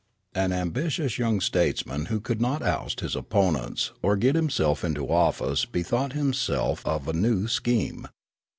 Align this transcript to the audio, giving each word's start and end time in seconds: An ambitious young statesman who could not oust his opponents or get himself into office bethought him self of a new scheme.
An 0.33 0.51
ambitious 0.51 1.19
young 1.19 1.39
statesman 1.39 2.05
who 2.05 2.19
could 2.19 2.41
not 2.41 2.63
oust 2.63 3.01
his 3.01 3.15
opponents 3.15 3.91
or 4.01 4.17
get 4.17 4.33
himself 4.33 4.83
into 4.83 5.07
office 5.13 5.63
bethought 5.65 6.13
him 6.13 6.33
self 6.33 6.83
of 6.87 7.07
a 7.07 7.13
new 7.13 7.47
scheme. 7.47 8.07